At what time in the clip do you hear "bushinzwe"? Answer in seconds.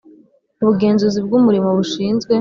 1.77-2.31